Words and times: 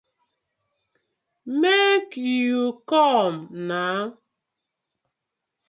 Mak 1.59 2.07
yu 2.37 2.59
com 2.89 3.33
naw 3.67 4.05
naw. 4.07 4.07